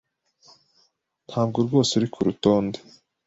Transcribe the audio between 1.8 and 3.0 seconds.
uri kurutonde.